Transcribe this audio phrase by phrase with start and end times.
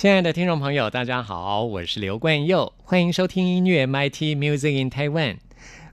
[0.00, 5.36] 亲爱的听众朋友，大家好，我是刘冠佑，欢迎收听音乐 MIT Music in Taiwan。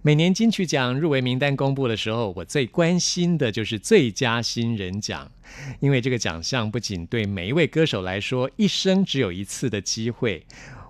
[0.01, 5.29] 每年金曲奖入围名单公布的时候，我最关心的就是最佳新人奖，
[5.81, 10.45] 因为这个奖项不仅对每一位歌手来说，一生只有一次的机会。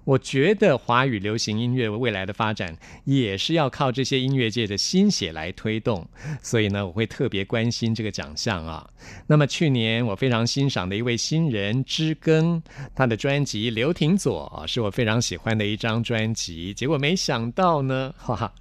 [0.08, 6.08] 我觉得华语流行音乐未来的发展也是要靠这些音乐界的心血来推动，
[6.42, 8.90] 所以呢，我会特别关心这个奖项啊。
[9.28, 12.64] 那么去年我非常欣赏的一位新人知更，
[12.96, 16.74] 他的专辑《刘廷佐》啊，是我非常喜欢的一张专辑。
[16.74, 18.54] 结果没想到呢， 哈哈，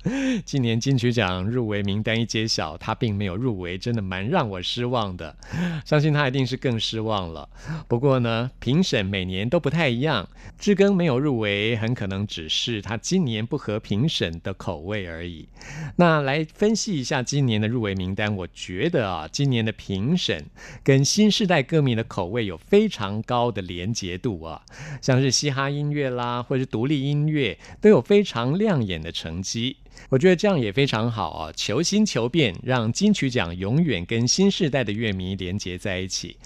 [0.45, 5.37] 今年金曲奖入围名单一揭晓，他并没有入围，真的蛮让我失望的。
[5.85, 7.49] 相信他一定是更失望了。
[7.87, 11.36] 不过呢，评审每年都不太一样，知更没有入。
[11.39, 15.49] 为很可能只是他今年不合评审的口味而已。
[15.97, 20.45] 那来分析一下今年的入围名单，我觉得啊，今年的评审
[20.83, 24.63] 跟新时代歌迷的口味有非常高的连结度啊，
[25.01, 29.77] 像是嘻哈音乐啦，或者是独立音乐，都有非常亮眼的成绩。
[30.11, 36.37] 我觉得这样也非常好啊，求新求变，让金曲奖永远跟新时代的乐迷连结在一起。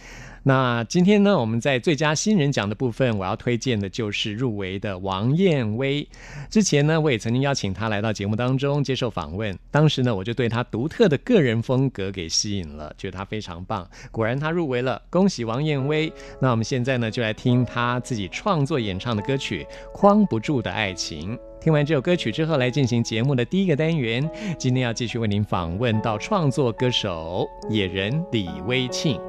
[0.43, 6.07] 那今天呢，我们在最佳新人奖的部分，我要推荐的就是入围的王燕威。
[6.49, 13.87] 之前呢，我也曾经邀请他来到节目当中接受访问，当时呢，我就对他独特的个人风格给吸引了，觉得他非常棒。
[14.11, 16.11] 果然他入围了，恭喜王燕威。
[16.41, 21.37] 那我们现在呢，就来听他自己创作演唱的歌曲《框不住的爱情》。
[21.61, 24.27] 听完这首歌曲之后，来进行节目的第一个单元。
[24.59, 29.21] 今天要继续为您访问到创作歌手野人李威庆。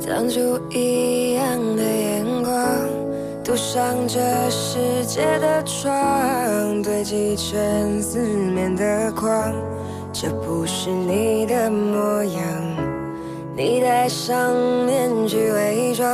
[0.00, 0.40] 当初
[0.70, 2.54] 一样的眼光，
[3.42, 9.52] 堵上这世界的窗，堆积成四面的框。
[10.12, 12.42] 这不是你的模样，
[13.56, 14.54] 你戴上
[14.86, 16.08] 面具伪装，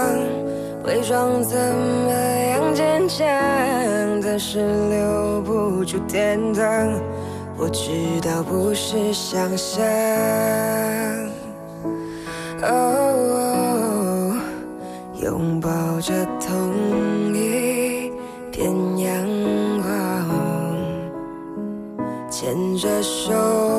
[0.85, 3.27] 伪装怎么样坚强？
[4.23, 4.59] 但是
[4.89, 6.93] 留不住天堂，
[7.59, 7.91] 我知
[8.23, 9.81] 道不是想象。
[15.31, 15.71] 拥抱
[16.01, 16.75] 着同
[17.33, 18.11] 一
[18.51, 18.69] 片
[18.99, 19.25] 阳
[19.81, 19.87] 光，
[22.29, 23.70] 牵着手。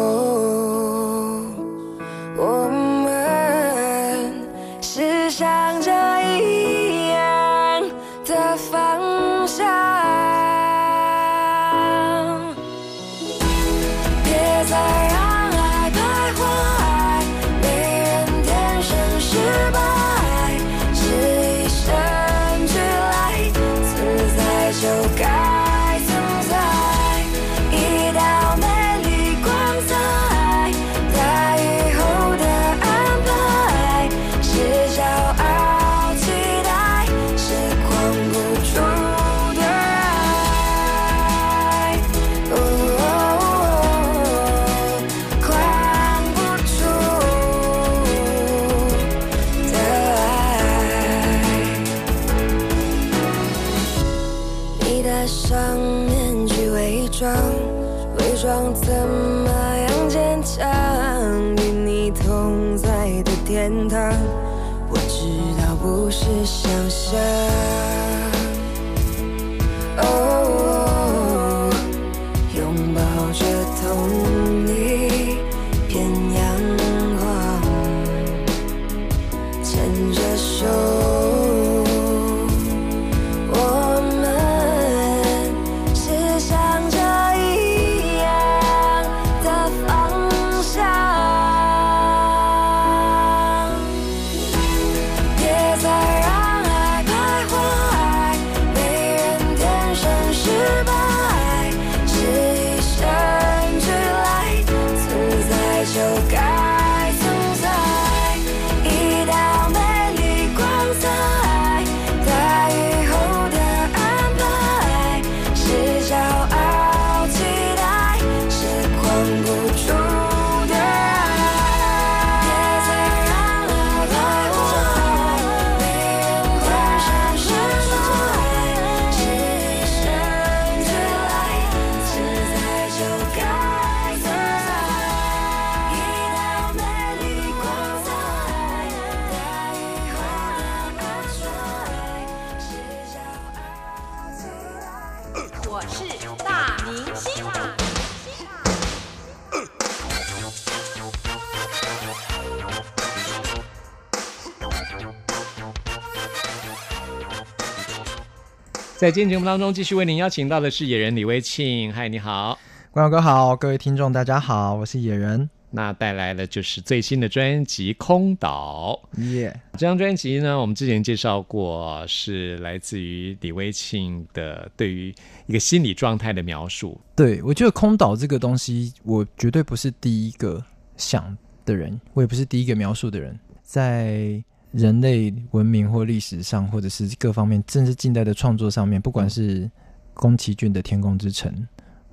[159.02, 161.92] 在今天节目当中，继续为您邀请到的是野人李威庆。
[161.92, 162.60] 嗨，你好。
[162.92, 165.50] 观众哥好，各位听众大家好，我是野人。
[165.72, 169.00] 那带来的就是最新的专辑《空岛》。
[169.34, 175.12] 耶，这张专辑呢，我们之前介绍过，是来自于李威庆的对于
[175.48, 177.02] 一个心理状态的描述。
[177.16, 180.64] 对我觉得空岛这个东西，我绝对不是第一个
[180.96, 183.36] 想的人，我也不是第一个描述的人。
[183.64, 189.70] 在人类文明或历史上，或者是各方面，甚至近代的创作上面，不管是
[190.14, 191.52] 宫崎骏的《天空之城》。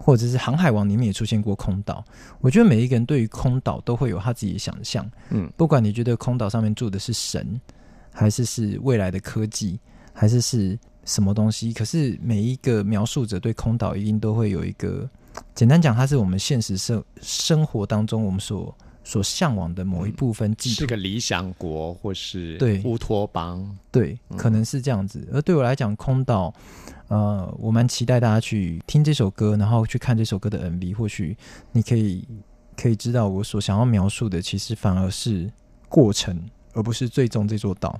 [0.00, 2.04] 或者是《航海王》里面也出现过空岛，
[2.40, 5.04] 我觉得每一个人对于空岛都会有他自己的想象。
[5.30, 7.60] 嗯，不管你觉得空岛上面住的是神，
[8.12, 9.78] 还是是未来的科技，
[10.14, 15.06] 还是是什么东西，可是每一个描述者对空岛一定都会有一个，
[15.52, 18.74] 简单讲，它是我们现实生生活当中我们所
[19.08, 25.26] 所向往的某一部分，是个理想国，或是对乌托邦，对，可能是这样子。
[25.32, 26.52] 而对我来讲，空岛。
[27.06, 30.92] 呃，我蛮期待大家去听这首歌，然后去看这首歌的 MV。
[30.92, 31.34] 或许
[31.72, 32.22] 你可以
[32.76, 35.50] 可以知道，我所想要描述的，其实反而是
[35.88, 36.38] 过程，
[36.74, 37.98] 而不是最终这座岛。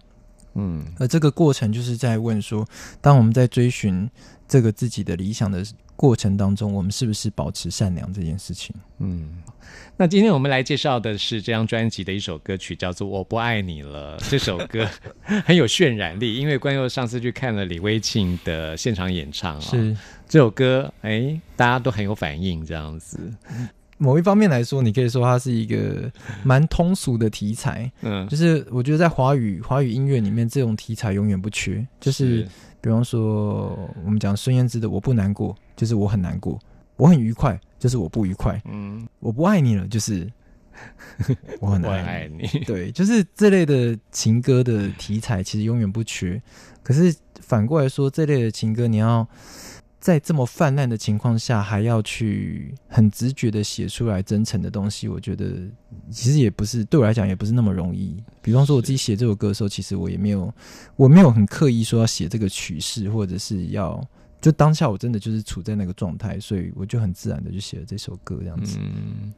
[0.56, 2.68] 嗯，而这个过程就是在问说，
[3.00, 4.06] 当我们在追寻
[4.46, 5.64] 这个自己的理想的
[5.98, 8.72] 过程当中，我们是不是保持善良这件事情？
[9.00, 9.42] 嗯。
[9.96, 14.16] 那今天我们来介绍的是这张专辑的一首歌曲，叫做《我不爱你了》。
[14.30, 14.88] 这首歌
[15.44, 19.96] 很有渲染力，因为关佑上次去看了李威庆的现场演唱，是
[20.28, 22.64] 这首歌，哎，大家都很有反应。
[22.64, 23.18] 这样子，
[23.98, 26.10] 某一方面来说，你可以说它是一个
[26.42, 27.90] 蛮通俗的题材。
[28.00, 31.86] 嗯，就是我觉得在华语华语音乐里面，这种题材永远不缺。
[32.00, 32.48] 就是
[32.80, 36.58] 比方说，我们讲孙燕姿的《我不难过》，就是我很难过，
[36.96, 37.60] 我很愉快。
[37.78, 40.28] 就是我不愉快，嗯，我不爱你了，就是
[41.62, 46.42] 我很爱你，对，就是这类的情歌的题材其实永远不缺。
[46.82, 49.24] 可是反过来说，这类的情歌，你要
[50.00, 55.46] 在这么泛滥的情况下，还要去很直觉的写出来真诚的东西，我觉得
[56.10, 58.16] 其实也不是对我来讲也不是那么容易。
[58.40, 60.52] 比方说，我自己写这首歌的时候，其实我也没有，
[60.96, 64.02] 我没有很刻意说要写这个曲式，或者是要。
[64.40, 68.78] 就当下我真的就是处在那个状态，所以我就很自然的就写了这首歌，这样子。
[68.80, 69.34] 嗯，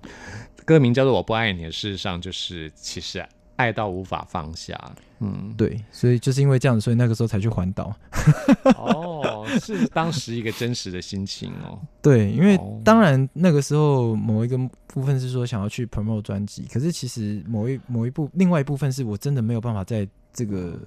[0.66, 3.18] 歌名叫做《我不爱你》，事实上就是其实
[3.60, 4.78] 爱到无法放下。
[5.20, 7.94] 嗯， 对，所以就是因为这样子，所以那个时候才去环岛。
[8.76, 11.78] 哦，是当时一个真实的心情哦。
[12.00, 20.78] 对，因为当然那个时候某一个部分是说想要去 promote 专辑，可是其实某一某一部另外一部分是我真的没有办法在这个。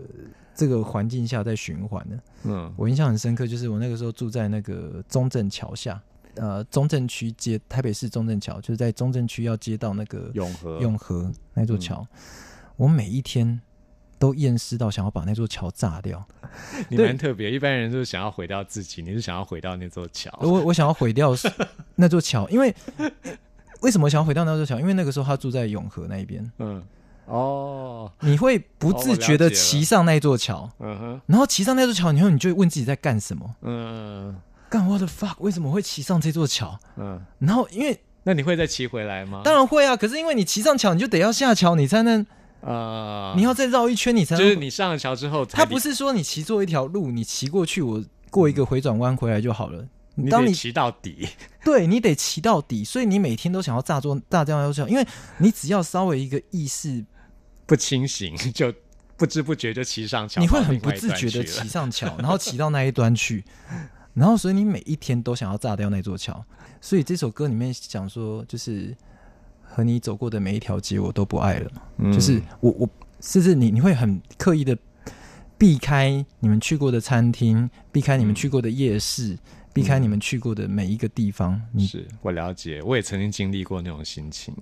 [0.55, 5.99] 这个环境下在循环的，嗯，我印象很深刻，就是我那个时候住在那个中正桥下，
[6.35, 12.05] 呃，中正区接台北市中正桥，就是在中正区要接到那个永和永和那座桥，
[12.77, 13.61] 我每一天
[14.17, 16.25] 都厌世到想要把那座桥炸掉。
[16.89, 20.31] 你蛮特别，一般人就是想要毁掉自己，你是想要毁掉那座桥。
[20.41, 21.33] 我我想要毁掉
[21.95, 22.73] 那座桥，因为
[23.81, 24.79] 为什么想要毁掉那座桥？
[24.79, 26.83] 因为那个时候他住在永和那一边，嗯。
[27.25, 33.55] 哦，你会不自觉的骑上那座桥，嗯哼，然后骑上那座桥以后，你就会问自己在干什么？
[33.61, 34.35] 嗯，
[34.69, 35.35] 干我的 fuck？
[35.39, 36.77] 为什么会骑上这座桥？
[36.97, 39.41] 嗯，然后因为那你会再骑回来吗？
[39.45, 42.25] 当然会啊，可是因为你骑上桥，你就得要下桥，你才能
[42.65, 49.85] 啊，你要再绕一圈，你才就是你上了桥之后，他不是说你骑坐一条路，你骑过去，我过一个回转弯回来就好了。
[50.15, 51.27] 你得骑到底，
[51.65, 55.05] 对你得骑到底，所以你每天都想要炸座炸掉那座桥，因为
[55.39, 57.03] 你只要稍微一个意识。
[57.65, 58.71] 不清醒 就
[59.17, 63.43] 不知不觉就骑上桥，你会很不自觉的骑上桥，然后骑到那一端去，
[64.13, 66.45] 然后所以你每一天都想要炸掉那座桥。
[66.79, 68.95] 所以这首歌里面讲说，就是
[69.73, 71.71] 和你走过的每一条街我都不爱了，
[72.13, 72.89] 就是我我
[73.19, 74.77] 甚至你你会很刻意的
[75.57, 79.37] 避开你们去过的餐厅，避开你们去过的夜市。
[79.73, 84.53] 避开你们去过的每一个地方，是我了解，我也曾经经历过那种心情，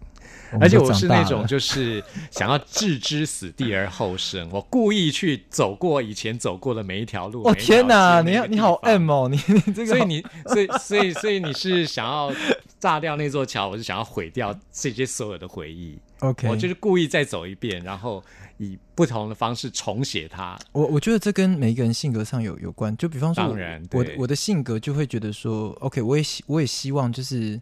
[0.58, 2.02] 而且我是那种就是
[2.32, 7.44] 想要置之死地而后生，我故意去走过以前走过的每一条路。
[7.44, 12.32] 哦天哪，你你好 M 哦，你你这个，所以你所以所以所以你是想要
[12.82, 15.98] 炸掉那座桥，我就想要毁掉这些所有的回忆。
[16.20, 18.22] OK，我就是故意再走一遍，然后。
[18.58, 22.96] 以不同的方式重写它，我我觉得这跟每一个人性格上有有关。
[22.96, 27.60] 就比方说，当然，我我的性格就会觉得说，OK，我也希我也希望就是，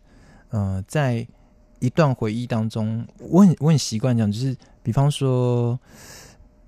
[0.49, 1.25] 呃，在
[1.79, 5.79] 一段回忆当中，我很我很习惯讲，就是比方说，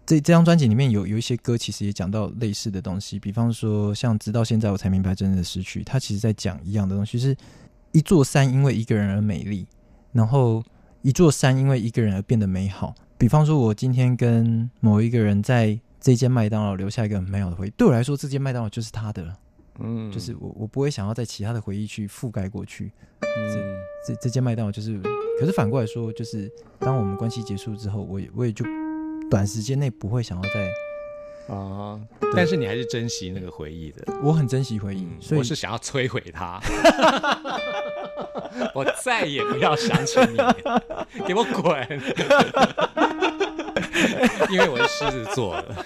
[0.06, 7.36] 这这张专辑里面有有一些歌，其实也讲到类似的东西，比方说像直到现在我才明白真正的失去，它其实在讲一样的东西，是
[7.92, 9.68] 一座山因为一个人而美丽，
[10.12, 10.64] 然后
[11.02, 12.96] 一座山因为一个人而变得美好。
[13.18, 19.38] 比方说，我今天跟某一个人在这间麦当劳留下一个很美好的回忆，对我来说，这间麦当劳就是他的了，
[19.80, 22.92] 嗯，就是我我不会想要在其他的回忆去覆盖过去。
[23.22, 25.00] 嗯这这间麦当劳就是，
[25.40, 28.66] 可是反过来说，就是当我们关系结束之后，我也我也就
[29.30, 30.68] 短时间内不会想要再，
[31.52, 32.00] 啊，
[32.34, 34.14] 但是你还是珍惜那个回忆的。
[34.24, 36.62] 我很珍惜回忆，所以我是想要摧毁它，
[38.74, 40.38] 我再也不要想起你，
[41.26, 41.86] 给我滚！
[44.50, 45.86] 因为我是狮子座的。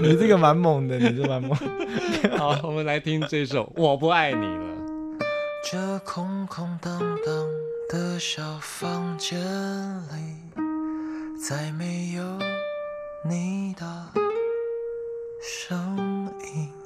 [0.00, 1.56] 你这个蛮猛的，你这蛮猛。
[2.36, 4.64] 好，我们来听这首《我不爱你了》。
[5.70, 7.48] 这空空荡荡
[7.88, 10.36] 的小房间里，
[11.48, 12.22] 再没有
[13.28, 13.86] 你的
[15.42, 15.76] 声
[16.54, 16.81] 音。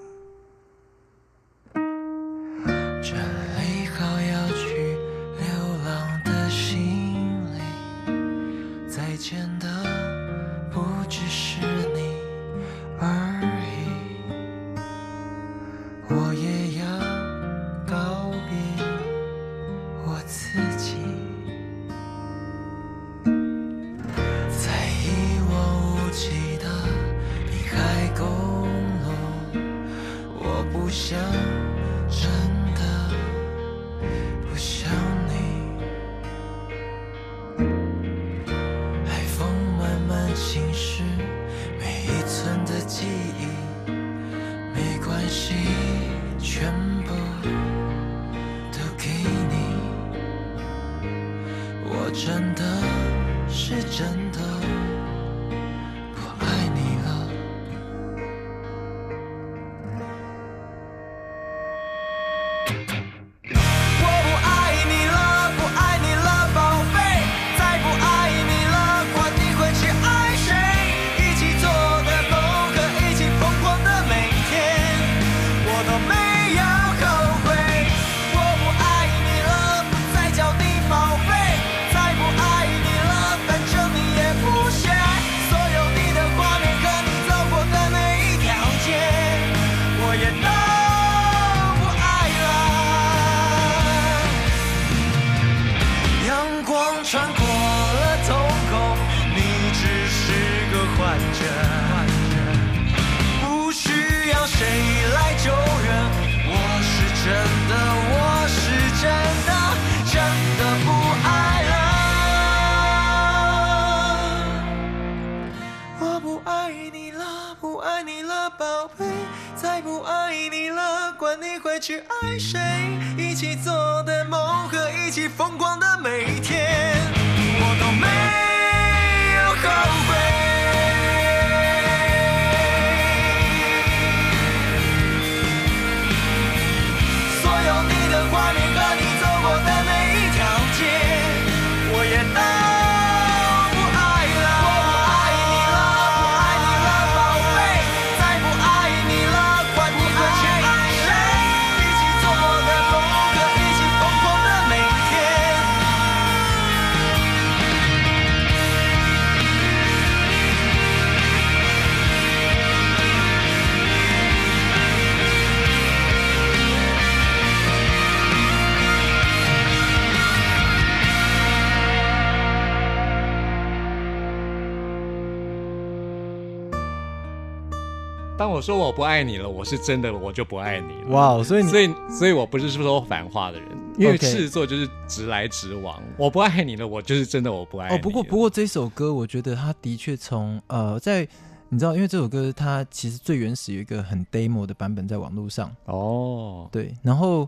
[178.57, 181.09] 我说我不爱你了，我是真的，我就不爱你了。
[181.11, 186.03] 哇，所以所以，所以我不是说反话的人，因为子座就是直来直往。
[186.17, 187.99] 我不爱你了，我就是真的我不爱你了。
[187.99, 191.29] 哦，不过不过这首歌，我觉得它的确从呃，在
[191.69, 197.47] 你知道，因为这首歌它其实最原始有一个很 demo 的版本在网络上，哦，对，然后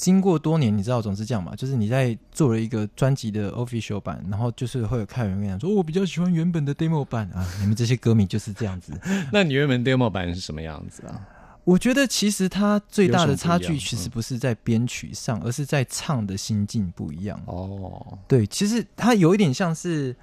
[0.00, 8.98] 经过多年，你知道总是这样嘛，就是你在做了一个专辑的 official 版，然后就是会有看人跟你讲说，哦我比较喜欢原本的 demo 版啊，你们这些歌迷就是这样子。
[9.30, 11.20] 那你原本 demo 版是什么样子啊？
[11.64, 17.38] 我觉得其实它最大的差距其实不是在编曲上，而是在唱的心境不一样。
[17.44, 20.16] 哦，对，其实它有一点像是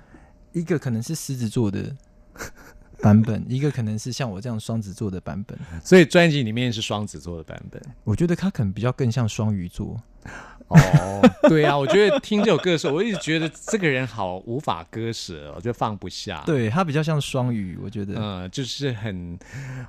[0.53, 1.95] 一个可能是狮子座的
[3.01, 5.57] 版本， 一个可能是像我这样双子座的版本。
[5.83, 7.81] 所以专辑里面是双子座的版本。
[8.03, 9.99] 我觉得他可能比较更像双鱼座。
[10.67, 10.77] 哦，
[11.47, 18.15] 对啊，我觉得听这首歌的时候，我一直觉得这个人好无法割舍，我就放不下。，对他比较像双鱼，我觉得。
[18.17, 19.39] 嗯，就是很，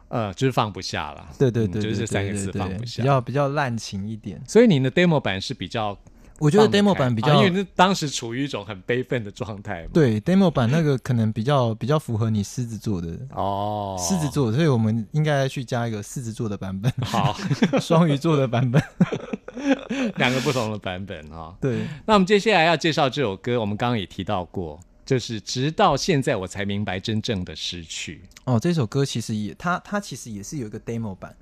[0.06, 1.28] 呃，就是放不下了。
[1.36, 3.02] 对对对，嗯就是这三个字放不下。
[3.02, 4.40] 比较比较滥情一点。
[4.46, 5.98] 所以你的 demo 版是比较
[6.38, 17.36] 我觉得 demo 版比较啊因为那当时处于一种很悲愤的状态嘛。，对 demo 版那个可能比较比较符合你狮子座的哦，狮子座，所以我们应该去加一个狮子座的版本，好，
[17.80, 18.82] 双鱼座的版本。
[20.16, 28.22] 两个不同的版本啊、对，那我们接下来要介绍这首歌，我们刚刚也提到过，就是直到现在我才明白真正的失去。
[28.44, 31.34] 哦，这首歌其实也，它它其实也是有一个 demo 版，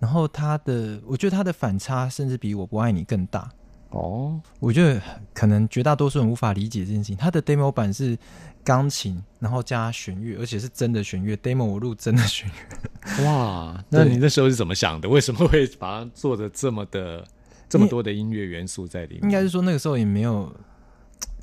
[0.00, 3.48] 然后它的，我觉得它的反差甚至比我不爱你更大。
[3.90, 5.00] 哦，我觉得
[5.34, 7.16] 可能绝大多数人无法理解这件事情。
[7.16, 8.16] 它的 demo 版是
[8.62, 11.34] 钢琴，然后加弦乐，而且是真的弦乐。
[11.36, 15.08] demo 我录真的弦乐，哇，那你那时候是怎么想的？
[15.08, 17.26] 为什么会把它做的这么的
[17.68, 19.24] 这么多的音乐元素在里面？
[19.24, 20.54] 应该是说那个时候也没有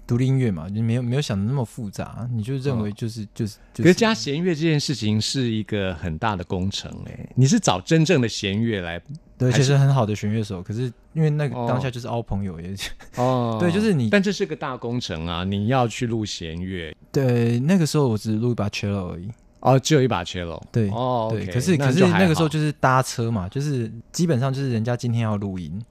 [0.05, 3.83] 独立音乐嘛，就没有没有想的那么复杂，你就认为就是、就是就是。
[3.83, 9.01] 可是加弦乐这件事情是一个很大的工程哎、你是找真正的弦乐来
[9.37, 11.65] 对，其实很好的弦乐手，可是因为那个哦。
[11.67, 12.73] 当下就是凹朋友也，
[13.17, 13.57] 哦。
[13.61, 16.95] 对就是你但这是个大工程啊，你要去录弦乐。
[17.11, 19.29] 对，那个时候我只录一把 cello 而已。
[19.59, 25.81] 哦，只有一把 cello，对哦对可是可是那个时候就是搭车嘛，就是基本上就是人家今天要录音，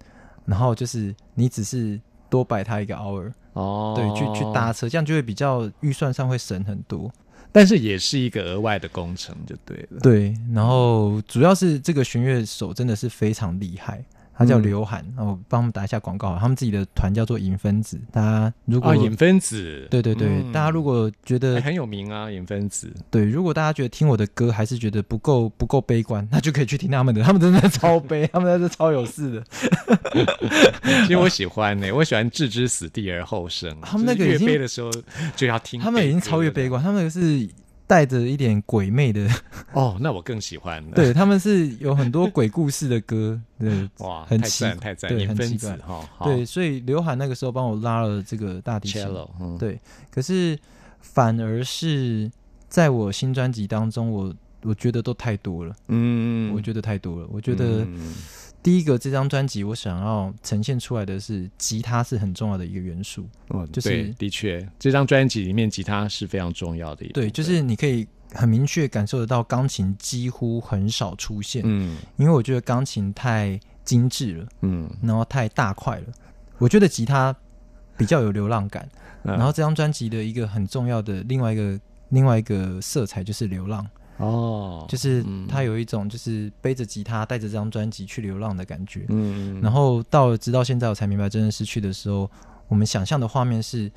[0.45, 2.01] 然后就是你只是
[2.31, 7.11] 多摆他一个 hour，、哦，对，去去搭车，这样就会比较预算上会省很多。
[7.53, 10.01] 但是也是一个额外的工程，就对了。
[10.03, 14.05] 对，然后主要是这个弦乐手真的是非常厉害，
[14.37, 22.93] 他叫嗯刘涵，然后帮我们打一下广告，他们自己的团叫做影分子，大家如果、啊，影分子，对对对，嗯大家如果觉得哎很有名啊，影分子。
[23.11, 29.45] 对，如果大家觉得听我的歌还是觉得不够不够悲观， 那就可以去听他们的，他们真的超悲， 他们真的是超有事的。
[31.07, 33.75] 其实我喜欢呢、我喜欢置之死地而后生。
[33.81, 34.91] 他们那个就是已经越悲的时候
[35.35, 36.69] 就要听，他们已经超越悲。
[36.69, 37.49] 观，他们是
[37.87, 39.29] 带着一点鬼魅的，
[39.73, 40.85] 哦，那我更喜欢。
[40.87, 40.91] 了。
[40.97, 45.97] 对，他们是有很多鬼故事的歌， 对哇，很奇赞太赞，对影分子很奇怪。
[45.97, 49.07] 哈，对，所以刘涵那个时候帮我拉了这个大提琴，
[49.41, 49.79] 嗯，对，
[50.11, 50.59] 可是
[51.01, 52.31] 反而是
[52.69, 57.85] 在我新专辑当中，我我觉得都太多了，嗯，我觉得太多了，我觉得。
[57.85, 58.15] 嗯
[58.67, 63.25] 第一个，这张专辑我想要呈现出来的是吉他是很重要的一个元素。
[63.51, 67.13] 哦，就是的确，这张专辑里面吉他是非常重要的一。
[67.13, 76.07] 对，就是你可以很明确感受得到钢琴几乎很少出现，嗯因为我觉得钢琴太精致了，嗯，然后太大块了。
[76.59, 77.33] 我觉得吉他
[77.97, 78.89] 比较有流浪感。
[79.23, 83.87] 然然后这张专辑的一个很重要的另外一个另外一个色彩就是流浪，
[84.19, 89.05] 哦，就是他有一种就是背着吉他带着这张专辑去流浪的感觉。
[89.09, 92.31] 嗯，然后到了直到现在我才明白真正失去的时候，
[92.69, 93.91] 我们想象的画面是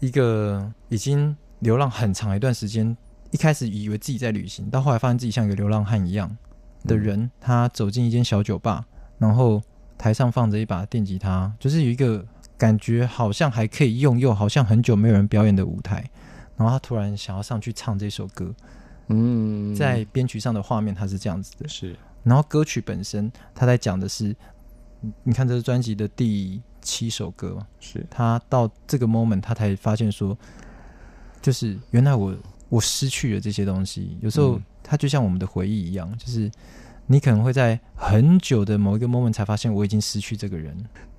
[0.00, 2.96] 一个已经流浪很长一段时间，
[3.30, 6.34] 一开始以为自己在旅行，到后来发现自己像一个流浪汉一样
[6.84, 8.86] 的人，他走进一间小酒吧，
[9.18, 9.62] 然后
[9.98, 12.24] 台上放着一把电吉他，就是有一个
[12.56, 16.10] 感觉好像还可以用，又好像很久没有人表演的舞台。
[16.56, 18.54] 然后他突然想要上去唱这首歌，
[19.12, 21.96] 嗯，在编曲上的画面它是这样子的，是。
[22.22, 24.34] 然后歌曲本身，他在讲的是，
[25.00, 27.54] 你你看这是专辑的第七首歌。
[27.54, 30.36] 嘛，是，他到这个 moment 他才发现说，
[31.40, 32.36] 就是原来我
[32.68, 34.16] 我失去了这些东西。
[34.20, 34.62] 有时候嗯。
[34.84, 36.50] 它就像我们的回忆一样，就是
[37.06, 40.76] 你可能会在很久的某一个 moment 才发现我已经失去这个人。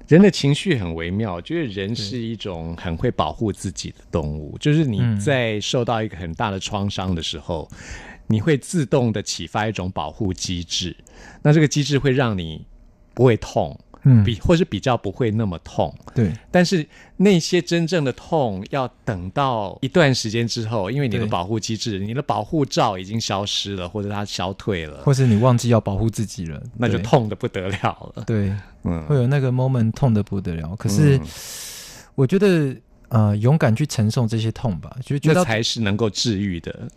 [0.07, 4.57] 人的情绪很微妙，我觉得人是一种很会保护自己的动物。
[4.59, 7.69] 就是你嗯在受到一个很大的创伤的时候，
[8.27, 10.95] 你会自动的启发一种保护机制，
[11.41, 12.65] 那这个机制会让你
[13.13, 15.93] 不会痛，嗯，比或是比较不会那么痛。
[16.15, 16.85] 对但是
[17.17, 27.03] 那些真正的痛，要等到一段时间之后，因为你的保护机制，你的保护罩已经消失了，或者它消退了，或是你忘记要保护自己了，那就。
[27.03, 28.23] 痛的不得了了。
[28.25, 28.49] 对，
[28.83, 30.73] 嗯，会有那个 moment 痛的不得了。
[30.77, 31.21] 可是嗯
[32.15, 32.73] 我觉得，
[33.09, 36.87] 呃，勇敢去承受这些痛吧，就觉得才是能够治愈的。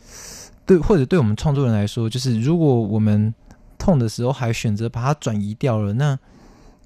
[0.64, 3.34] 对，或者对我们创作人来说，就是如果我们
[3.76, 6.16] 痛的时候还选择把它转移掉了，那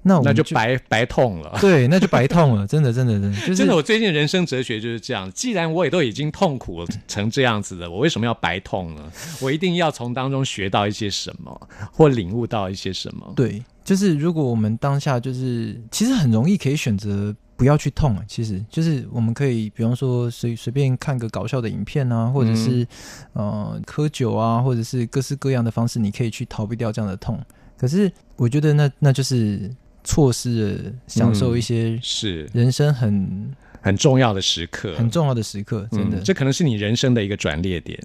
[0.03, 1.57] 那我就白白痛了。
[1.61, 5.31] 对，那就白痛了，真的，真的，真的， 就是真的，我最近人生哲学就是这样。
[5.31, 9.11] 既然我也都已经痛苦成这样子了，我为什么要白痛呢？
[9.41, 13.33] 我一定要从当中学到一些什么，或领悟到一些什么。
[13.35, 22.87] 对，就是如果我们当下就是其实很容易可以选择不要去痛啊，其实就是我们可以比方说随随便看个搞笑的影片啊，或者是、
[23.33, 27.39] 呃喝酒啊，或者是各式各样的方式，你可以去逃避掉这样的痛。
[27.77, 29.69] 可是我觉得那那就是
[30.03, 35.87] 错失了享受一些是人生很、很重要的时刻，很重要的时刻。
[35.91, 37.99] 真的，嗯这可能是你人生的一个转捩点。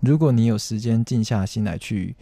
[0.00, 2.14] 如果你有时间静下心来去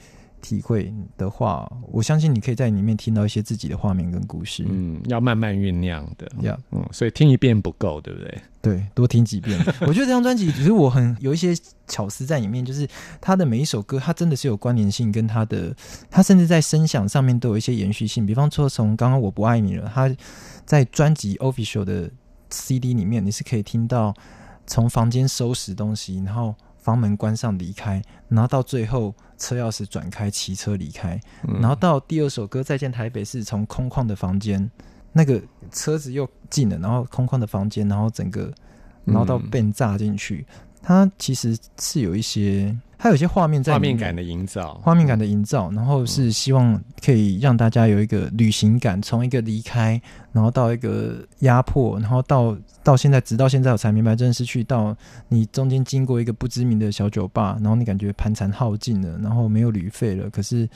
[0.43, 4.67] 体会的话，我相信你可以在里面听到一些自己的画面跟故事。
[4.69, 6.31] 嗯，要慢慢酝酿的。
[6.43, 8.43] 呀嗯，所以听一遍不够，对不对？
[8.61, 9.59] 对，多听几遍。
[9.81, 11.55] 我觉得这张专辑，只是我很有一些
[11.87, 12.87] 巧思在里面，就是
[13.21, 15.75] 它的每一首歌，它真的是有关联性，跟它的，
[16.11, 18.27] 它甚至在声响上面都有一些延续性。
[18.27, 20.15] 比方说，从刚刚我不爱你了，它
[20.67, 22.11] 在专辑 official 的
[22.51, 24.15] CD 里面，你是可以听到
[24.67, 31.19] 从房间收拾东西，然后房门关上离开，然后到最后车钥匙转开，骑车离开，
[31.49, 31.61] 嗯。
[31.61, 34.71] 然后到第二首歌《再见台北》是从空旷的房间，
[35.13, 35.41] 那个
[35.71, 38.53] 车子又进了，然后空旷的房间，然后整个，
[39.05, 39.49] 然后到嗯。
[39.49, 40.45] 被炸进去，
[40.83, 50.01] 它其实是有一些，它有一些画面在画面感的营造，画面感的营造，然后是希望可以让大家有一个旅行感，从一个离开，
[50.33, 54.97] 然后到一个压迫，然后到到现在，直到现在我才明白，真的是去到
[55.29, 60.69] 你中间经过一个不知名的小酒吧，然后你感觉盘缠耗尽了，然后没有旅费了，可是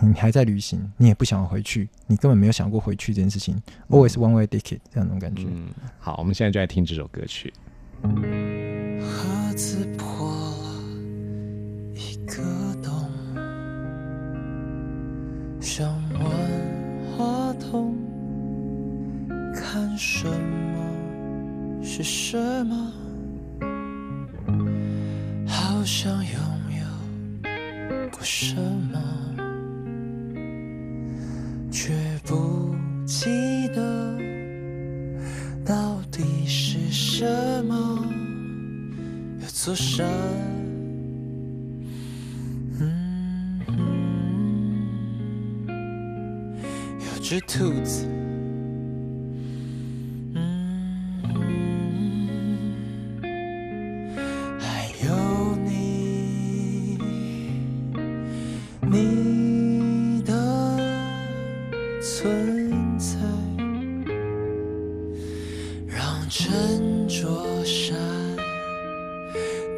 [0.00, 5.44] 你还在旅行，你也不想回去，你根本没有想过回去这件事情，always one way ticket 这样那种感觉。
[5.46, 7.52] 嗯，好，我们现在就来听这首歌曲。
[9.04, 10.68] 盒子破了
[11.94, 12.42] 一个
[12.82, 13.10] 洞，
[15.60, 16.22] 想问
[17.16, 17.94] 话筒，
[19.54, 22.36] 看什么是什
[22.66, 22.92] 么？
[25.46, 26.32] 好像拥
[26.80, 26.86] 有
[28.10, 28.98] 过什么，
[39.66, 40.06] 有座山，
[47.00, 48.06] 有只兔子，
[50.34, 51.22] 嗯
[54.60, 56.98] 还有你，
[58.82, 60.30] 你的
[62.02, 63.16] 存在，
[65.88, 68.23] 让整座山。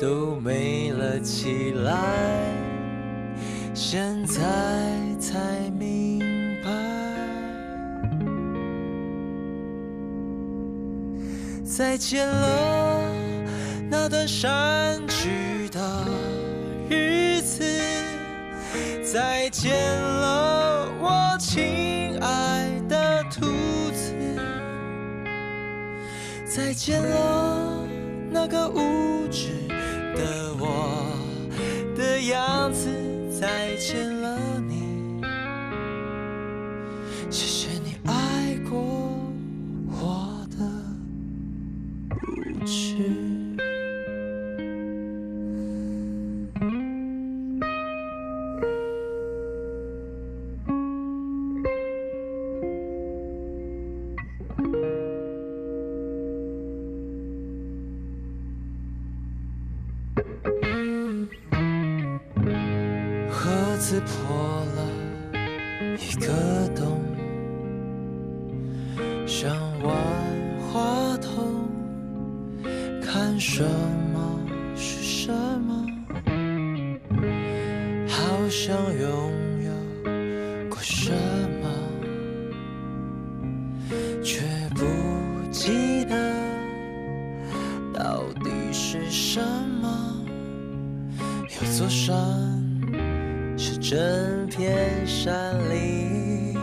[0.07, 1.91] 都美了起来，
[3.75, 4.41] 现在
[5.19, 5.35] 才
[5.77, 6.21] 明
[6.63, 6.71] 白，
[11.65, 13.01] 再见了
[13.91, 16.05] 那段山居的
[16.89, 17.65] 日子，
[19.13, 23.41] 再见了我亲爱的兔
[23.91, 24.15] 子，
[26.45, 27.85] 再见了
[28.31, 29.56] 那个无知
[30.17, 31.17] 的我
[31.97, 32.89] 的样子，
[33.39, 34.16] 再见
[78.49, 79.33] 想拥
[79.65, 79.71] 有
[80.69, 81.13] 过什
[81.61, 81.69] 么，
[84.23, 84.41] 却
[84.75, 84.85] 不
[85.51, 86.15] 记得
[87.93, 89.41] 到底是什
[89.83, 90.25] 么。
[91.61, 92.15] 有座山。
[93.59, 96.61] 是整片山林有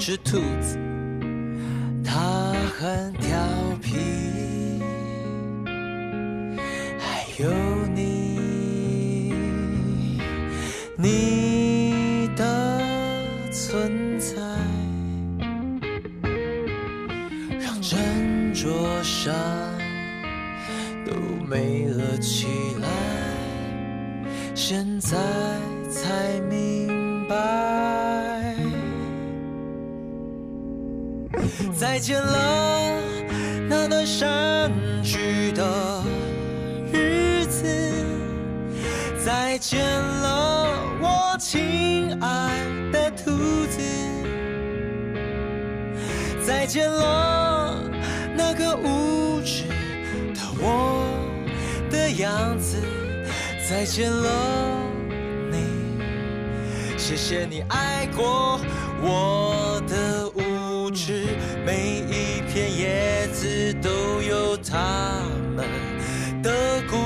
[0.00, 0.38] 只兔
[46.74, 47.78] 见了
[48.36, 49.62] 那个无知
[50.34, 51.06] 的我
[51.88, 52.82] 的样子。
[53.70, 54.28] 再见了
[55.52, 55.56] 你，
[56.98, 58.58] 谢谢你爱过
[59.00, 61.26] 我的无知，
[61.64, 65.22] 每一片叶子都有它
[65.54, 65.64] 们
[66.42, 66.96] 的故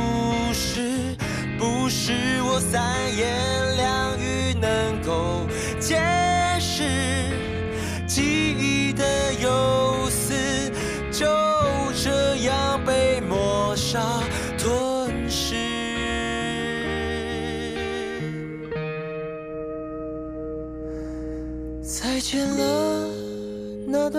[0.51, 1.15] 事，
[1.59, 2.81] 不是我三
[3.15, 3.37] 言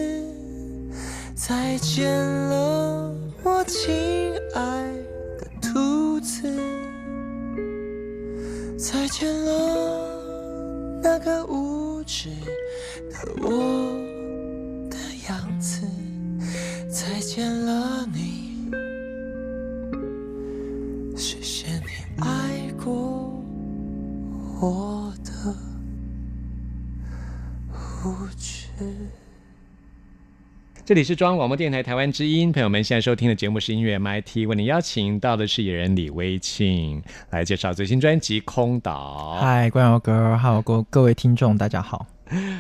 [1.37, 3.93] 再见了，我亲
[4.55, 4.93] 爱
[5.39, 6.43] 的兔子。
[8.79, 11.45] 再见了，那个
[30.87, 39.39] 这里是中央广播电台台湾之音，朋友们现在收听的节目是音乐 MIT，为您邀请到的是野人李威庆来介绍最新专辑《空岛》。
[39.41, 42.07] 嗨，关瑶哥，还有各各位听众，大家好。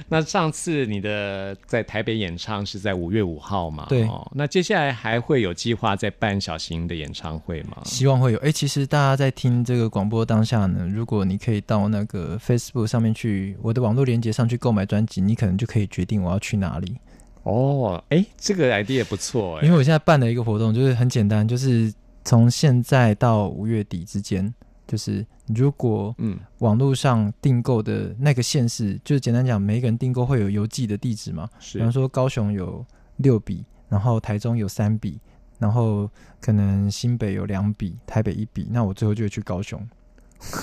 [0.08, 3.84] 那上次你的在台北演唱是在五月五号嘛？
[3.90, 7.82] 对哦，那接下来还会有计划再办小型的演唱会吗？
[7.84, 8.38] 希望会有。
[8.38, 16.96] 哎、其实大家在听这个广播当下呢，如果你可以到那个 Facebook 上面去，我的网络连接上去购买专辑，你可能就可以决定我要去哪里。
[17.44, 19.78] 哦，哎，这个 idea 不错哎因为。
[19.78, 21.92] 我现在办了一个活动，就是很简单，就是
[22.24, 24.52] 从现在到五月底之间，
[24.86, 31.48] 就是如果嗯，网络上订购的那个县市，就是简单讲，每一个人订购会有邮寄的地址嘛。
[31.72, 32.84] 比方说高雄有
[33.16, 35.20] 六笔，然后台中有三笔，
[35.58, 39.80] 然后可能新北有两笔，台北一笔，那我最后就会去高雄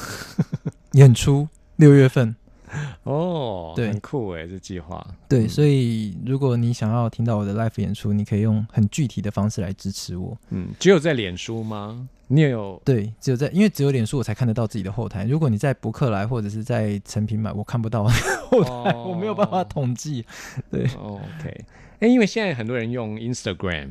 [0.93, 1.47] 演出。
[1.77, 2.35] 六月份，
[3.03, 5.05] 哦，对很酷哎，这计划。
[5.27, 10.37] 对，嗯所以如果你想要听到我的 live 演出，你可以用很具体的方式来支持我。
[10.49, 12.07] 嗯，只有在脸书吗？
[12.27, 15.25] 你也有对，只有在因为只有脸书我才看得到自己的后台。
[15.25, 18.05] 如果你在博客来或者是在成品买，我看不到
[18.49, 20.25] 后台，哦我没有办法统计。
[20.71, 21.65] 对，哦 OK，
[21.99, 23.89] 哎，因为现在很多人用 Instagram，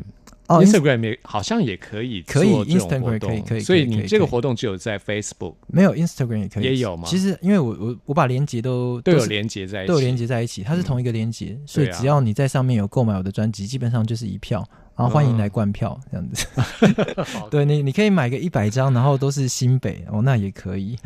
[0.50, 7.04] 哦 Instagram 也好像也可以可以 Instagram 可以可以所以你这个活动只有在 Facebook 没有 Instagram 也可以，也有吗？
[7.06, 16.46] 其实因为我我我把连接都都有是连接在一起，都有连接在一起，它是同一个连接，所以只要你在上面有购买我的专辑，基本上就是一票，然后欢迎来灌票这样子。
[17.48, 20.98] 对你，你可以买个一百张，然后都是新北哦，那也可以。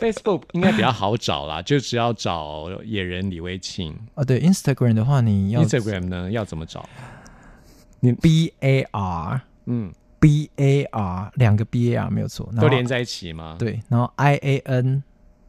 [0.00, 3.94] Facebook 应该比较好找啦， 就只要找野人李威庆。
[4.14, 4.24] 啊。
[4.24, 6.30] 对，Instagram 的话，你要 Instagram 呢？
[6.32, 6.88] 要怎么找？
[8.20, 15.02] B A R 嗯，B A R 两个 B A R 没有错，都连在一起吗？，对，然后 I A N，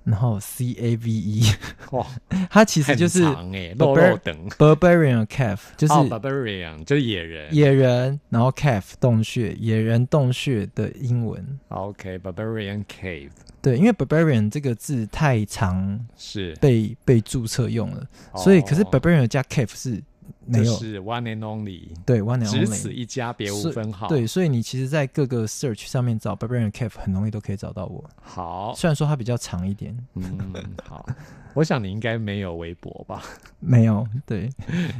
[0.04, 1.44] 然后 C A V E，
[1.92, 2.06] 哇，
[2.50, 7.54] 它其实就是长哎，肉 Barbar- 肉等，Barbarian Calf，就是哦，barbarian 就是野人。
[7.56, 11.60] 野人，然后 Calf 洞穴，野人洞穴的英文。
[11.70, 20.04] OK，barbarian cave 对，因为 barbarian 这个字太长是，被被注册用了，所以可是哦 barbarian 加 cave 是
[20.46, 20.66] 没有。
[20.66, 22.94] 这是 one and only，对 one and 只此 only。
[22.94, 24.08] 一家，别无分号。
[24.08, 30.54] 对，，所以你其实，在各个 search 上面找 barbarian cave 很容易都可以找到我，好，虽然说它比较长一点，嗯，
[30.84, 31.06] 好，
[31.54, 33.24] 我想你应该没有微博吧？
[33.60, 34.50] 没有对，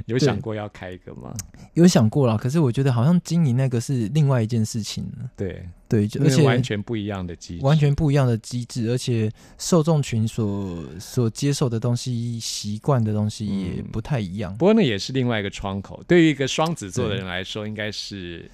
[0.06, 1.34] 有想过要开一个吗？
[1.74, 14.56] 有想过了，可是我觉得好像经营那个是另外一件事情了，对，对，就是而且完全不一样的机制，完全不一样的机制，而且受众群所所接受的东西、习惯的东西也嗯不太一样。
[14.58, 18.50] 不过那也是另外一个窗口，对于一个双子座的人来说，应该是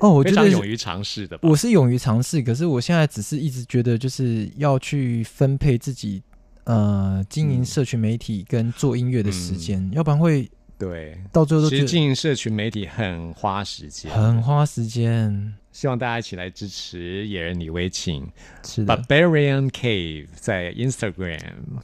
[0.00, 1.48] 哦，我非觉得常勇于尝试的吧？
[1.48, 6.22] 我是勇于尝试，可是我现在只是一直觉得，就是要去分配自己
[6.64, 7.64] 呃经营嗯。
[7.64, 10.50] 社群媒体跟做音乐的时间，要不然会
[10.82, 15.54] 对，到最后都其实经营社群媒体很花时间，很花时间。
[15.70, 18.28] 希望大家一起来支持野人李威庆
[18.62, 21.38] ，Barbarian Cave 在 Instagram、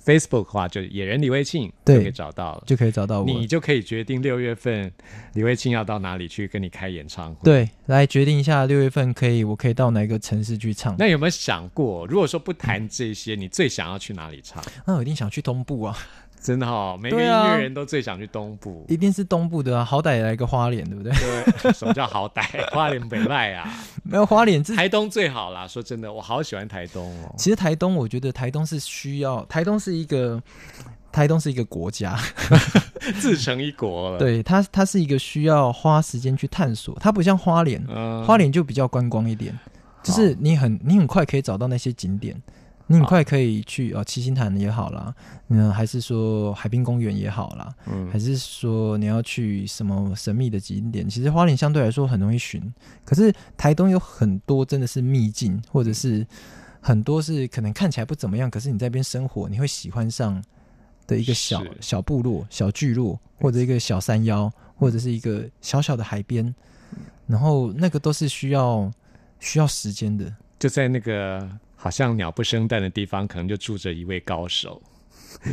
[0.05, 2.65] Facebook 的话，就野人李威庆对就可以找到了。
[2.67, 3.27] 就可以找到我。
[3.27, 4.93] 你就可以决定六月份
[5.33, 10.95] 李威庆要到哪里去跟你开演唱会。，对，来决定一下六月份可以，我可以到哪个城市去唱。
[10.99, 14.63] 那有没有想过，如果说不谈这些，你最想要去哪里唱？
[14.87, 15.97] 那我一定想去东部啊，
[16.41, 18.85] 真的哈、哦，每个音乐人都最想去东部。
[18.89, 21.13] 一定是东部的啊，好歹也来个花莲，对不对？
[21.13, 22.43] 对， 什么叫好歹？
[22.73, 23.69] 花莲北赖啊，
[24.05, 25.67] 没有花莲，这台东最好啦。
[25.67, 27.35] 说真的，我好喜欢台东哦。
[27.37, 30.41] 其实台东，我觉得台东是需要，台东是一个，
[31.13, 32.17] 台东是一个国家，
[33.21, 39.59] 自成一国了。，对它，它是一个需要花时间去探索，它不像花莲，嗯，花莲就比较观光一点，
[40.03, 42.41] 就是你很你很快可以找到那些景点，
[42.91, 45.15] 你很快可以去哦，七星潭也好啦，
[45.49, 51.09] 嗯，还是说海滨公园也好啦，嗯还是说你要去什么神秘的景点？
[51.09, 52.61] 其实花莲相对来说很容易寻，
[53.05, 56.27] 可是台东有很多真的是秘境，或者是
[56.81, 60.43] 很多是可能看起来不怎么样，可是你在那边生活，你会喜欢上
[61.07, 66.55] 的一个小小部落、小聚落，或者一个小山腰，或者是一个小小的海边，
[67.27, 68.91] 然后那个都是需要
[69.41, 70.35] 需要时间的。
[70.59, 71.49] 就在那个
[71.81, 74.83] 好像鸟不生蛋的地方，可能就住着一位高手。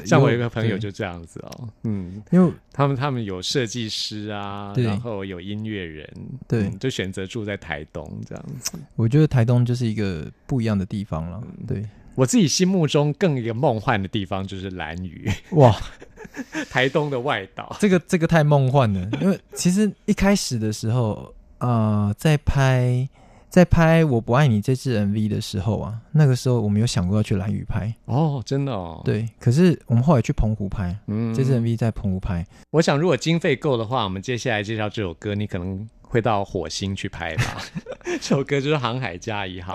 [0.04, 6.10] 像我有一个朋友就这样子哦，嗯，因为他们他们有设计师啊，然后有音乐人，
[6.48, 8.72] 对嗯就选择住在台东这样子。
[8.96, 11.40] 我觉得台东就是一个不一样的地方了。
[11.44, 15.76] 嗯对，我自己心目中更一个梦幻的地方就是兰屿，哇，
[16.72, 17.76] 台东的外岛。
[17.80, 23.08] 这个这个太梦幻了，因为其实一开始的时候，呃，在拍
[23.56, 31.34] 在拍《我不爱你》这支 MV 的时候啊，那个时候我们有想过要去兰屿拍，哦，真的哦，，对，可是我们后来去澎湖拍，嗯。
[31.34, 37.62] 这支 MV 在澎湖拍，我想如果经费够的话，我们接下来介绍这首歌，你可能会到火星去拍吧。
[38.04, 39.74] 这首歌就是《航海家一号》，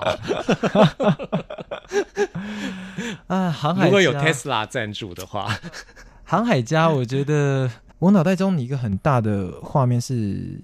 [3.25, 5.57] 啊，航海如果有 Tesla 赞助的话，
[6.23, 7.67] 航海家，我觉得
[7.97, 10.13] 我脑袋中一个很大的画面是《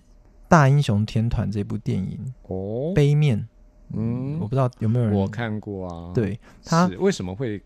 [0.48, 3.48] 大英雄天团》这部电影哦，背面，
[3.94, 4.40] 嗯。
[4.40, 7.62] 我不知道有没有人我看过啊。，对他是为什么会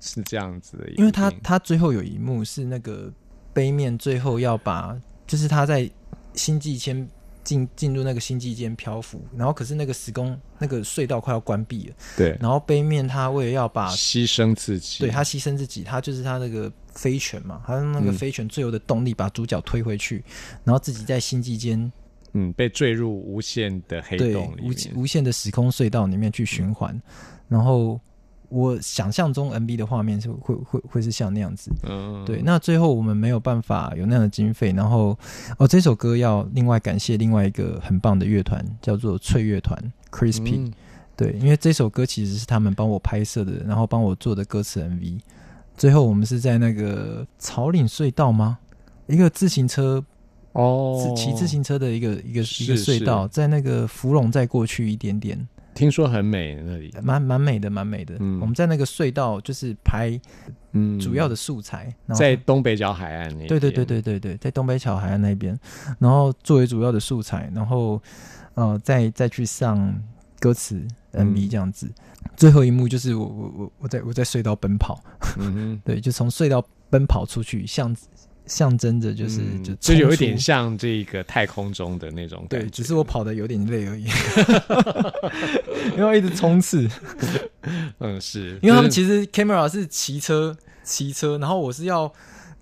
[0.00, 0.88] 是这样子的？
[0.90, 3.12] 因为他他最后有一幕是那个
[3.52, 5.90] 杯面最后要把，就是他在
[6.34, 7.08] 星际间
[7.42, 12.36] 进进入那个星际间漂浮，然后可是那个时空那个隧道快要关闭了，对。
[12.40, 18.14] 然后杯面他为了要把牺牲自己，对他牺牲自己，他就是他那个飞拳嘛，他用那个嗯。
[18.14, 20.24] 飞拳最后的动力把主角推回去，
[20.62, 21.90] 然后自己在星际间
[22.34, 24.76] 嗯被坠入无限的黑洞里面。
[24.94, 27.00] 无限的时空隧道里面去循环，
[27.48, 28.00] 然后
[28.48, 35.18] 我想象中 NB 的画面是会会会是像那样子，嗯，对，那最后我们没有办法有那样的经费，然后
[35.58, 39.76] 哦，这首歌要另外感谢另外一个很棒的乐团，叫做翠乐团
[40.10, 40.72] Crispy、嗯
[41.16, 45.20] 对，因为这首歌其实是他们帮我拍摄的，然后帮我做的歌词 MV。
[45.76, 48.58] 最后我们是在那个草岭隧道吗？
[49.06, 50.02] 一个自行车
[50.52, 58.16] 哦自，骑自行车的一个一个一个隧道，在那个芙蓉再过去一点点，听说很美那里，蛮蛮美的，蛮美的。
[58.20, 58.38] 嗯。
[58.40, 60.20] 我们在那个隧道就是拍
[60.72, 65.58] 嗯，主要的素材，在东北角海岸那边，对对对对对对，在东北角海岸那边，
[65.98, 68.00] 然后作为主要的素材，然后
[68.54, 70.02] 呃再再去上
[70.38, 70.76] 歌词
[71.12, 71.26] 嗯。
[71.26, 71.90] MV 这样子。
[72.36, 75.02] 最后一幕就是我我我我在我在隧道奔跑，
[75.38, 75.80] 嗯。
[75.84, 77.94] 对，就从隧道奔跑出去，象
[78.54, 84.04] 象征着就是、嗯就就有一点像这个太空中的那种感对，只是我跑的有点累而已，
[85.96, 86.86] 因为一直冲刺，
[87.98, 92.12] 嗯是，因为他们其实 camera 是骑车骑车，然后我是要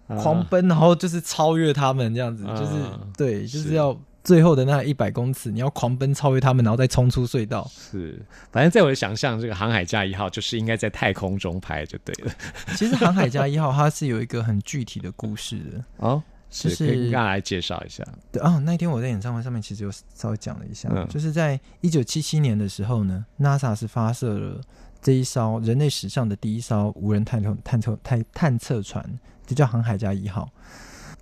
[0.07, 3.98] 狂啊奔，然后就是超越他们这样子，就是啊对，就是是要
[4.31, 7.69] 最后的那一百公尺，你要狂奔超越他们，然后再冲出隧道。
[7.69, 12.33] 是，反正在我的想象，这个航海家一号就是应该在太空中拍就对了。
[12.77, 15.85] 其实航海家一号它是有一个很具体的故事的。
[16.07, 18.07] 哦，是就是可以跟大家来介绍一下。
[18.31, 24.61] 对啊，那天我在演唱会上面其实有稍微讲了一下，嗯就是在一九七七年的时候呢，NASA 是发射了
[25.03, 29.05] 这一艘人类史上的第一艘无人探测探测探探测船，
[29.45, 30.49] 就叫航海家一号。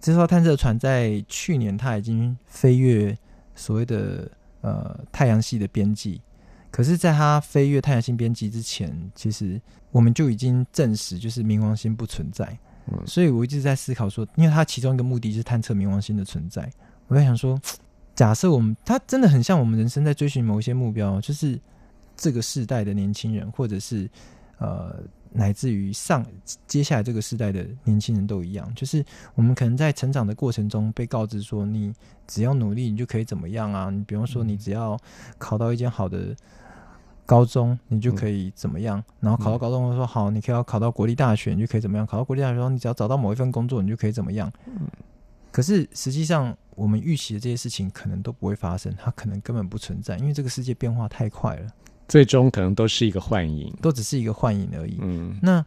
[0.01, 3.17] 这艘探测船在去年它已经飞越
[3.55, 4.31] 所谓的
[4.61, 6.21] 呃太阳系的边际，
[6.71, 12.59] 可是，在它飞越太阳系边际之前，其实我们就已经证实，就是冥王星不存在。
[12.93, 12.99] 嗯。
[13.07, 16.71] 所以我一直在思考说，因为它其中一个目的是探测冥王星的存在，
[17.09, 17.61] 我在想说，
[18.15, 21.59] 假设我们它真的很像我们人生在追寻某一些目标，就是
[22.17, 24.09] 这个世代的年轻人，或者是
[24.59, 25.03] 呃
[25.33, 26.25] 乃至于上
[26.67, 29.05] 接下来这个时代的年轻人都一样，就是
[29.35, 31.93] 我们可能在成长的过程中被告知说，你
[32.27, 33.91] 只要努力，你就可以怎么样啊？
[33.91, 34.99] 你比方说，你只要
[35.39, 36.35] 考到一间好的。
[37.27, 39.05] 高中你就可以怎么样？
[39.21, 42.07] 然后考到高中说好，你可以要考到国立大学，你就可以怎么样？
[42.07, 44.51] 考到国立大学说你只要找到某一份工作，你就可以怎么样？
[45.53, 51.67] 可是实际上，我们预期的这些事情可能都不会发生，它可能根本不存在，因为这个世界变化太快了，
[52.09, 53.73] 最终可能都是一个幻影。
[53.81, 54.97] 都只是一个幻影而已。
[55.01, 55.65] 嗯那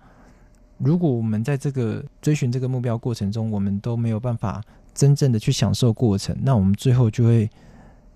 [0.78, 4.60] 如果我们在这个追寻这个目标过程中，我们都没有办法
[4.96, 7.48] 真正的去享受过程，那我们最后就会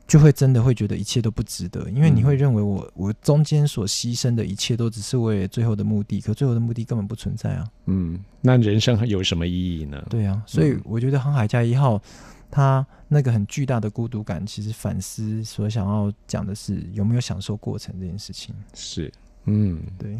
[0.08, 7.68] 就会真的会觉得一切都不值得，因为你嗯会认为我我中间所牺牲的一切都只是为了最后的目的，可最后的目的根本不存在啊。
[7.86, 10.04] 嗯，那人生有什么意义呢？
[10.10, 12.02] 对啊，所以嗯我觉得航海家一号，
[12.50, 18.56] 它那个很巨大的孤独感，其实反思所想要讲的是有没有享受过程这件事情。
[18.74, 19.12] 是，
[19.46, 20.20] 嗯，对，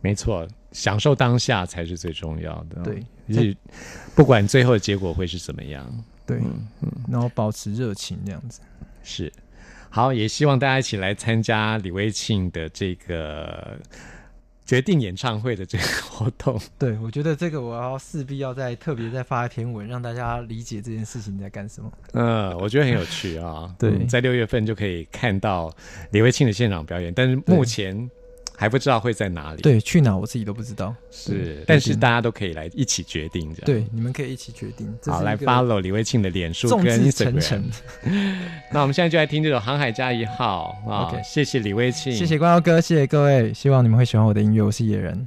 [0.00, 2.82] 没错，享受当下才是最重要的。
[2.82, 3.56] 对，就是
[4.14, 5.86] 不管最后的结果会是怎么样，
[6.26, 8.60] 对，嗯嗯，然后保持热情这样子。
[9.02, 9.32] 是。
[9.88, 13.78] 好，也希望大家一起来参加李威庆的这个
[14.66, 16.60] 决定演唱会的这个活动。
[16.78, 21.90] 对，我觉得这个我要势必要再特别再发一篇文，让大家理解这件事情在干什么。
[22.12, 23.74] 嗯，我觉得很有趣啊。
[23.78, 25.72] 对嗯在六月份就可以看到
[26.10, 28.10] 李慧庆的现场表演，但是目前
[28.56, 30.94] 还不知道会在哪里。，对，去哪我自己都不知道。
[31.10, 33.64] 是，但是大家都可以来一起决定这样。
[33.66, 34.92] 对，你们可以一起决定。
[35.04, 37.70] 好，来 follow 李卫庆的脸书众跟志成 Instagram 城。。
[38.72, 44.62] 那我们现在就来听这首《航海家一号》啊 OK 谢谢李卫庆，谢谢关耀哥，谢谢各位，希望你们会喜欢我的音乐。
[44.62, 45.26] 我是野人。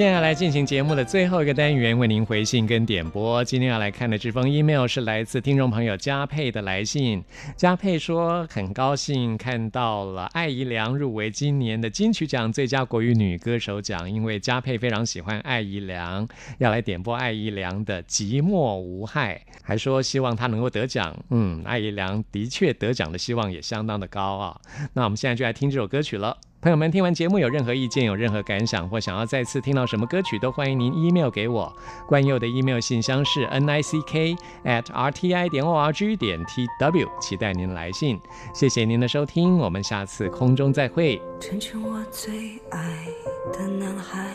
[0.00, 3.44] 接下来进行节目的最后一个单元，为您回信跟点播。
[3.44, 7.22] 今天要来看的这封 email 是来自听众朋友嘉佩的来信。
[7.54, 16.26] 嘉佩说，很高兴看到了艾怡良入围今年的金曲奖最佳国语女歌手奖，因为嘉佩非常喜欢艾怡良，
[16.56, 21.14] 要来点播艾怡良的《寂寞无害》，还说希望她能够得奖。
[21.28, 24.58] 嗯，艾怡良的确得奖的希望也相当的高啊。
[24.94, 26.38] 那我们现在就来听这首歌曲了。
[26.62, 31.74] 朋友们，听完节目有任何意见、有任何感想，或想要再次听到什么歌曲，都欢迎您 email 给我。
[32.06, 36.44] 冠佑的 email 信箱是 n i c k at r t i 点 o r g 点
[36.44, 38.20] t w，期待您来信。
[38.52, 41.18] 谢谢您的收听，我们下次空中再会。
[41.40, 43.06] 成全我最爱
[43.54, 44.30] 的男孩，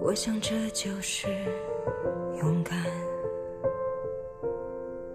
[0.00, 1.28] 我想这就是
[2.38, 2.78] 勇敢。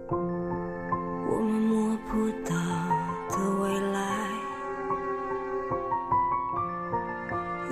[0.08, 2.54] 我们摸不到
[3.76, 4.00] 未来，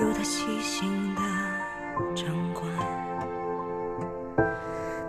[0.01, 1.21] 有他细心的
[2.13, 2.69] 掌管。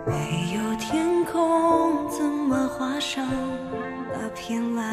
[0.07, 3.27] 没有天空，怎么画上
[4.13, 4.89] 那片蓝？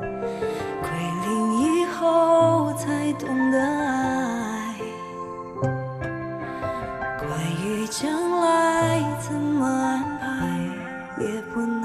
[0.00, 0.88] 归
[1.26, 4.76] 零以后才懂得爱。
[7.18, 7.28] 关
[7.64, 8.08] 于将
[8.42, 10.24] 来怎么安排
[11.18, 11.75] 也不能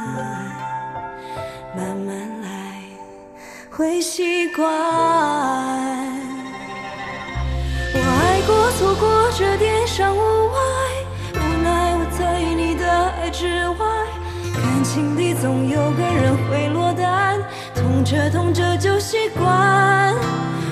[3.82, 4.64] 会习惯。
[7.96, 10.22] 我爱过，错过，这点伤无
[10.54, 10.60] 碍，
[11.34, 12.86] 无奈我在你的
[13.20, 13.88] 爱之外。
[14.54, 17.42] 感情里总有个人会落单，
[17.74, 20.14] 痛着痛着就习惯。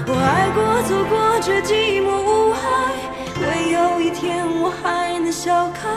[0.05, 2.93] 我爱过，错过，这寂寞无害，
[3.41, 5.89] 唯有一天我还能笑开。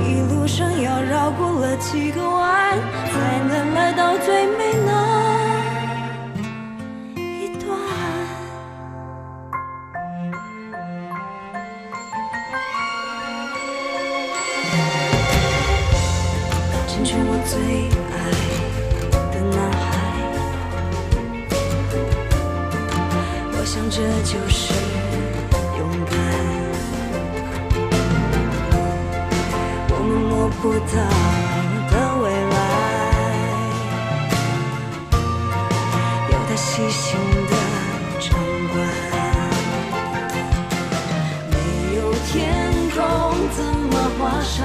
[0.00, 2.78] 一路上要绕过了几个弯，
[3.10, 4.67] 才能来到最美
[23.90, 24.74] 这就是
[25.78, 26.12] 勇敢。
[29.88, 30.96] 我们摸不到
[31.90, 32.56] 的未来，
[36.30, 37.06] 有他细心
[37.48, 37.52] 的
[38.20, 38.28] 掌
[38.68, 38.76] 管。
[41.50, 41.54] 没
[41.96, 42.36] 有天
[42.94, 42.96] 空，
[43.56, 44.56] 怎么画上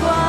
[0.00, 0.27] 习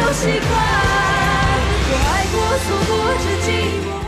[0.00, 0.50] 都习惯。
[1.90, 3.46] 我爱过，错过，这寂
[3.84, 4.07] 寞。